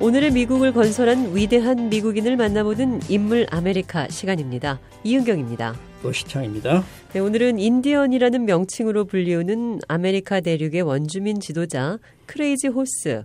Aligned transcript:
오늘의 0.00 0.32
미국을 0.32 0.72
건설한 0.72 1.34
위대한 1.34 1.88
미국인을 1.88 2.36
만나보는 2.36 3.00
인물 3.08 3.46
아메리카 3.50 4.08
시간입니다. 4.08 4.80
이은경입니다. 5.04 5.74
노시창입니다. 6.02 6.84
네, 7.12 7.20
오늘은 7.20 7.58
인디언이라는 7.58 8.44
명칭으로 8.44 9.04
불리우는 9.04 9.80
아메리카 9.88 10.40
대륙의 10.40 10.82
원주민 10.82 11.40
지도자 11.40 11.98
크레이지 12.26 12.68
호스, 12.68 13.22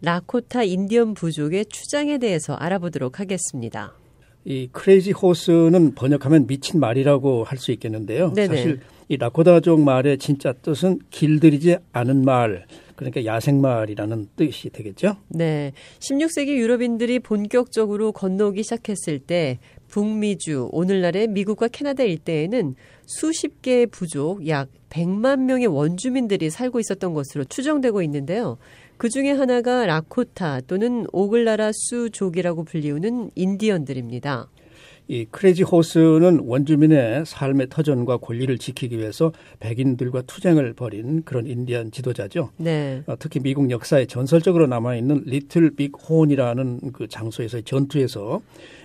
라코타 0.00 0.62
인디언 0.62 1.14
부족의 1.14 1.66
추장에 1.66 2.18
대해서 2.18 2.54
알아보도록 2.54 3.20
하겠습니다. 3.20 3.92
이 4.44 4.68
크레이지 4.72 5.12
호스는 5.12 5.94
번역하면 5.94 6.46
미친 6.46 6.80
말이라고 6.80 7.44
할 7.44 7.58
수 7.58 7.72
있겠는데요. 7.72 8.32
네네. 8.32 8.56
사실 8.56 8.80
이 9.08 9.16
라코다족 9.16 9.80
말의 9.80 10.18
진짜 10.18 10.52
뜻은 10.52 11.00
길들이지 11.10 11.76
않은 11.92 12.24
말, 12.24 12.66
그러니까 13.10 13.24
야생마을이라는 13.24 14.28
뜻이 14.36 14.70
되겠죠. 14.70 15.16
네. 15.28 15.72
16세기 16.00 16.48
유럽인들이 16.56 17.18
본격적으로 17.18 18.12
건너오기 18.12 18.62
시작했을 18.62 19.18
때 19.18 19.58
북미주, 19.88 20.70
오늘날의 20.72 21.28
미국과 21.28 21.68
캐나다 21.68 22.02
일대에는 22.02 22.74
수십 23.04 23.60
개의 23.60 23.86
부족, 23.86 24.48
약 24.48 24.68
100만 24.88 25.40
명의 25.40 25.66
원주민들이 25.66 26.48
살고 26.50 26.80
있었던 26.80 27.12
것으로 27.12 27.44
추정되고 27.44 28.02
있는데요. 28.02 28.58
그 28.96 29.08
중에 29.08 29.32
하나가 29.32 29.84
라코타 29.84 30.62
또는 30.62 31.06
오글라라 31.12 31.72
수족이라고 31.74 32.64
불리우는 32.64 33.32
인디언들입니다. 33.34 34.48
이 35.08 35.26
크레이지 35.26 35.64
호스는 35.64 36.40
원주민의 36.44 37.24
삶의 37.26 37.68
터전과 37.70 38.18
권리를 38.18 38.56
지키기 38.58 38.98
위해서 38.98 39.32
백인들과 39.60 40.22
투쟁을 40.22 40.72
벌인 40.74 41.22
그런 41.24 41.46
인디언 41.46 41.90
지도자죠. 41.90 42.50
네. 42.56 43.02
어, 43.06 43.14
특히 43.18 43.40
미국 43.40 43.70
역사에 43.70 44.06
전설적으로 44.06 44.66
남아 44.66 44.96
있는 44.96 45.22
리틀 45.26 45.74
빅혼이라는 45.74 46.92
그 46.92 47.08
장소에서의 47.08 47.64
전투에서 47.64 48.40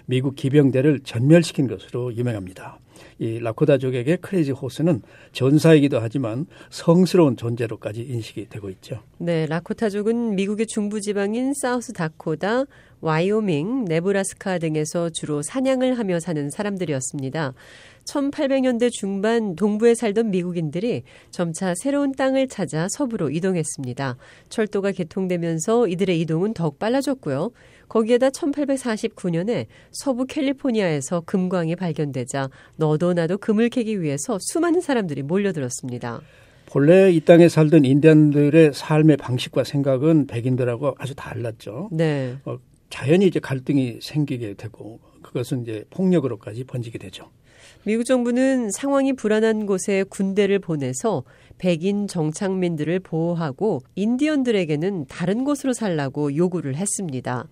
미국 0.06 0.36
기병대를 0.36 1.02
전멸시킨 1.04 1.68
것으로 1.68 2.16
유명합니다. 2.16 2.80
이 3.20 3.40
라코다족에게 3.40 4.18
크레이지 4.18 4.52
호스는 4.52 5.02
전사이기도 5.32 6.00
하지만 6.00 6.46
성스러운 6.70 7.36
존재로까지 7.36 8.02
인식이 8.02 8.48
되고 8.50 8.70
있죠. 8.70 9.00
네, 9.18 9.46
라코타족은 9.48 10.36
미국의 10.36 10.68
중부 10.68 11.02
지방인 11.02 11.54
사우스 11.54 11.94
다코다, 11.94 12.66
와이오밍, 13.02 13.86
네브라스카 13.86 14.58
등에서 14.60 15.10
주로 15.10 15.42
사냥을 15.42 15.98
하며 15.98 16.20
사는 16.20 16.50
사람들이었습니다. 16.50 17.54
1800년대 18.06 18.92
중반 18.92 19.56
동부에 19.56 19.94
살던 19.94 20.32
미국인들이 20.32 21.04
점차 21.30 21.74
새로운 21.76 22.14
땅을 22.14 22.48
찾아 22.48 22.88
서부로 22.90 23.30
이동했습니다. 23.30 24.18
철도가 24.50 24.92
개통되면서 24.92 25.88
이들의 25.88 26.20
이동은 26.22 26.54
더욱 26.54 26.80
빨라졌고요. 26.80 27.52
거기에다 27.90 28.30
1849년에 28.30 29.68
서부 29.92 30.26
캘리포니아에서 30.26 31.22
금광이 31.22 31.76
발견되자 31.76 32.50
너도 32.78 33.14
나도 33.14 33.38
금을 33.38 33.70
캐기 33.70 34.02
위해서 34.02 34.38
수많은 34.42 34.82
사람들이 34.82 35.22
몰려들었습니다. 35.24 36.22
본래 36.66 37.12
이 37.12 37.22
땅에 37.22 37.48
살던 37.48 37.86
인디언들의 37.86 38.74
삶의 38.74 39.18
방식과 39.18 39.64
생각은 39.64 40.28
백인들하고 40.28 40.96
아주 40.98 41.16
달랐죠. 41.16 41.90
네. 41.94 42.36
어, 42.44 42.58
자연히 42.90 43.28
이제 43.28 43.40
갈등이 43.40 44.00
생기게 44.02 44.56
되고 44.56 45.00
그것은 45.22 45.64
이제 45.64 45.86
폭력으로까지 45.90 46.64
번지게 46.64 46.98
되죠. 46.98 47.30
미국 47.84 48.04
정부는 48.04 48.72
상황이 48.72 49.14
불안한 49.14 49.66
곳에 49.66 50.04
군대를 50.04 50.60
보내서 50.60 51.24
백인 51.58 52.08
정착민들을 52.08 53.00
보호하고 53.00 53.82
인디언들에게는 53.96 55.06
다른 55.08 55.44
곳으로 55.44 55.74
살라고 55.74 56.36
요구를 56.36 56.76
했습니다. 56.76 57.48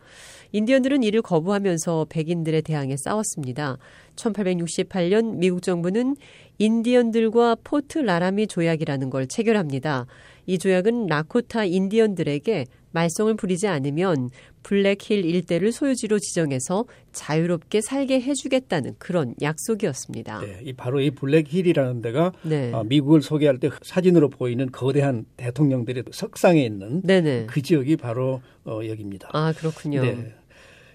인디언들은 0.51 1.03
이를 1.03 1.21
거부하면서 1.21 2.07
백인들에 2.09 2.61
대항해 2.61 2.95
싸웠습니다. 2.97 3.77
1868년 4.15 5.35
미국 5.37 5.61
정부는 5.61 6.15
인디언들과 6.59 7.57
포트 7.63 7.99
라라미 7.99 8.47
조약이라는 8.47 9.09
걸 9.09 9.27
체결합니다. 9.27 10.05
이 10.45 10.57
조약은 10.57 11.07
라코타 11.07 11.65
인디언들에게 11.65 12.65
말썽을 12.95 13.35
부리지 13.35 13.67
않으면 13.67 14.29
블랙힐 14.63 15.23
일대를 15.25 15.71
소유지로 15.71 16.17
지정해서 16.17 16.85
자유롭게 17.11 17.81
살게 17.81 18.21
해주겠다는 18.21 18.95
그런 18.97 19.35
약속이었습니다. 19.41 20.39
네, 20.39 20.59
이 20.63 20.73
바로 20.73 20.99
이 21.01 21.11
블랙힐이라는 21.11 22.01
데가 22.01 22.31
네. 22.41 22.71
어, 22.73 22.83
미국을 22.83 23.21
소개할 23.21 23.59
때 23.59 23.69
사진으로 23.83 24.29
보이는 24.29 24.71
거대한 24.71 25.25
대통령들의 25.37 26.05
석상에 26.11 26.63
있는 26.63 27.01
네네. 27.03 27.45
그 27.47 27.61
지역이 27.61 27.97
바로 27.97 28.41
어, 28.65 28.79
여기입니다. 28.87 29.29
아, 29.33 29.53
그렇군요. 29.53 30.01
네. 30.01 30.33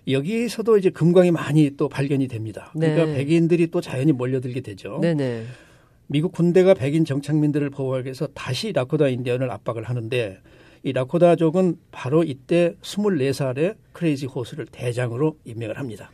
여기서도 0.08 0.78
이제 0.78 0.90
금광이 0.90 1.30
많이 1.30 1.76
또 1.76 1.88
발견이 1.88 2.26
됩니다. 2.26 2.72
그러니까 2.72 3.04
네. 3.04 3.14
백인들이 3.14 3.70
또 3.70 3.80
자연히 3.80 4.12
몰려들게 4.12 4.62
되죠. 4.62 4.98
네네. 5.00 5.44
미국 6.08 6.32
군대가 6.32 6.74
백인 6.74 7.04
정착민들을 7.04 7.70
보호하기 7.70 8.06
위해서 8.06 8.26
다시 8.34 8.72
라코다 8.72 9.06
인디언을 9.08 9.48
압박을 9.48 9.84
하는데 9.84 10.38
이 10.82 10.92
라코다족은 10.92 11.76
바로 11.90 12.22
이때 12.22 12.74
24살에 12.82 13.76
크레이지 13.92 14.26
호스를 14.26 14.66
대장으로 14.66 15.36
임명을 15.44 15.78
합니다. 15.78 16.10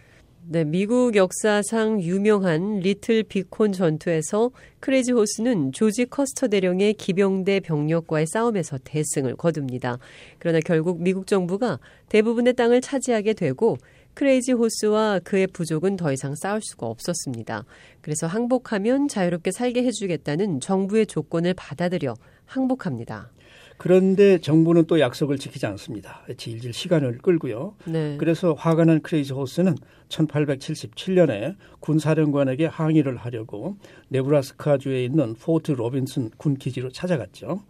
네, 0.49 0.62
미국 0.62 1.16
역사상 1.16 2.00
유명한 2.00 2.78
리틀 2.78 3.25
빅혼 3.24 3.72
전투에서 3.72 4.53
크레이지 4.78 5.10
호스는 5.10 5.72
조지 5.72 6.06
커스터 6.06 6.47
대령의 6.47 6.94
기병대 6.94 7.60
병력과의 7.60 8.27
싸움에서 8.28 8.78
대승을 8.84 9.34
거둡니다. 9.34 9.99
그러나 10.38 10.60
결국 10.60 11.03
미국 11.03 11.27
정부가 11.27 11.81
대부분의 12.10 12.54
땅을 12.54 12.81
차지하게 12.81 13.33
되고 13.33 13.77
크레이지 14.15 14.53
호스와 14.53 15.19
그의 15.25 15.48
부족은 15.48 15.97
더 15.97 16.12
이상 16.12 16.37
싸울 16.37 16.60
수가 16.62 16.87
없었습니다. 16.87 17.65
그래서 18.00 18.28
항복하면 18.28 19.09
자유롭게 19.09 19.50
살게 19.50 19.83
해주겠다는 19.83 20.60
정부의 20.60 21.06
조건을 21.06 21.54
받아들여 21.54 22.15
항복합니다. 22.44 23.33
그런데 23.78 24.38
정부는 24.38 24.87
또 24.87 25.00
약속을 25.00 25.38
지키지 25.38 25.66
않습니다. 25.66 26.22
질질 26.37 26.72
시간을 26.72 27.19
끌고요. 27.19 27.75
네. 27.84 28.16
그래서 28.19 28.54
화가 28.54 28.84
난 28.84 29.00
크레이지 29.00 29.32
호스는 29.32 29.76
1877년에 30.09 31.56
군사령관에게 31.81 32.66
항의를 32.66 33.16
하려고 33.16 33.76
네브라스카주에 34.09 35.04
있는 35.04 35.34
포트 35.34 35.72
로빈슨 35.72 36.31
군 36.36 36.56
기지로 36.56 36.91
찾아갔죠. 36.91 37.60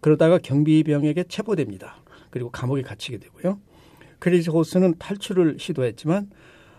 그러다가 0.00 0.38
경비병에게 0.38 1.24
체포됩니다. 1.24 1.96
그리고 2.30 2.50
감옥에 2.50 2.82
갇히게 2.82 3.18
되고요. 3.18 3.58
크레이지 4.18 4.50
호스는 4.50 4.94
탈출을 4.98 5.56
시도했지만 5.58 6.30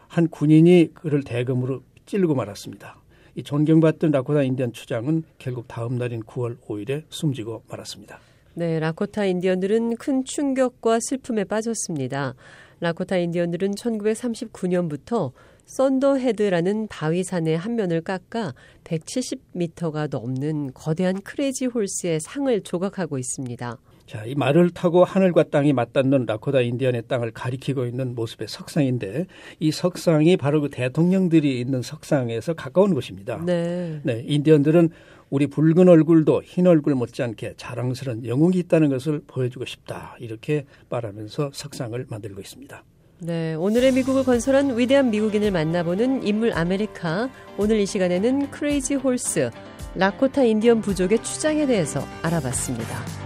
한 0.07 0.27
군인이 0.27 0.91
그를 0.93 1.23
대검으로 1.23 1.81
찌르고 2.05 2.35
말았습니다. 2.35 2.97
이 3.35 3.43
존경받던 3.43 4.11
라코다 4.11 4.43
인디언 4.43 4.73
추장은 4.73 5.23
결국 5.37 5.67
다음 5.67 5.97
날인 5.97 6.23
9월 6.23 6.57
5일에 6.59 7.03
숨지고 7.09 7.63
말았습니다. 7.67 8.19
네, 8.57 8.79
라코타 8.79 9.25
인디언들은 9.25 9.97
큰 9.97 10.23
충격과 10.23 10.99
슬픔에 11.01 11.43
빠졌습니다. 11.43 12.35
라코타 12.79 13.17
인디언들은 13.17 13.71
1939년부터 13.71 15.33
썬더헤드라는 15.65 16.87
바위산의 16.87 17.57
한 17.57 17.75
면을 17.75 17.99
깎아 17.99 18.53
170m가 18.85 20.09
넘는 20.09 20.71
거대한 20.73 21.21
크레이지 21.21 21.65
호스의 21.65 22.21
상을 22.21 22.61
조각하고 22.61 23.17
있습니다. 23.17 23.77
자, 24.05 24.23
이 24.23 24.35
말을 24.35 24.69
타고 24.69 25.03
하늘과 25.03 25.45
땅이 25.45 25.73
맞닿는 25.73 26.27
라코다 26.27 26.61
인디언의 26.61 27.03
땅을 27.07 27.31
가리키고 27.31 27.85
있는 27.87 28.13
모습의 28.13 28.47
석상인데 28.47 29.25
이 29.59 29.71
석상이 29.71 30.37
바로 30.37 30.61
그 30.61 30.69
대통령들이 30.69 31.59
있는 31.59 31.81
석상에서 31.81 32.53
가까운 32.53 32.93
곳입니다. 32.93 33.43
네. 33.43 33.99
네, 34.03 34.23
인디언들은 34.27 34.91
우리 35.29 35.47
붉은 35.47 35.87
얼굴도 35.87 36.43
흰 36.43 36.67
얼굴 36.67 36.95
못지않게 36.95 37.55
자랑스러운 37.57 38.25
영웅이 38.25 38.57
있다는 38.59 38.89
것을 38.89 39.21
보여주고 39.27 39.65
싶다. 39.65 40.15
이렇게 40.19 40.65
말하면서 40.89 41.51
석상을 41.53 42.05
만들고 42.09 42.41
있습니다. 42.41 42.83
네, 43.19 43.55
오늘의 43.55 43.93
미국을 43.93 44.23
건설한 44.23 44.77
위대한 44.77 45.09
미국인을 45.09 45.51
만나보는 45.51 46.27
인물 46.27 46.53
아메리카. 46.53 47.29
오늘 47.57 47.79
이 47.79 47.85
시간에는 47.85 48.51
크레이지 48.51 48.95
홀스, 48.95 49.51
라코타 49.95 50.43
인디언 50.43 50.81
부족의 50.81 51.23
추장에 51.23 51.65
대해서 51.65 52.01
알아봤습니다. 52.21 53.24